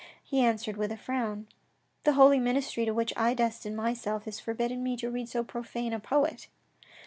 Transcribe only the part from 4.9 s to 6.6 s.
to read so profane a poet."